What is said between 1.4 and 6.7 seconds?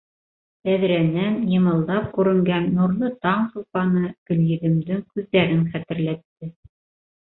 йымылдап күренгән нурлы таң сулпаны Гөл-йөҙөмдөң күҙҙәрен хәтерләтте.